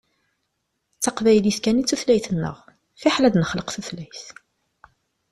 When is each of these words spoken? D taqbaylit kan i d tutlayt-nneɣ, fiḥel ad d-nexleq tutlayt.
D 0.97 0.99
taqbaylit 1.03 1.57
kan 1.63 1.79
i 1.81 1.83
d 1.83 1.87
tutlayt-nneɣ, 1.89 2.57
fiḥel 3.01 3.23
ad 3.25 3.31
d-nexleq 3.33 3.69
tutlayt. 3.71 4.23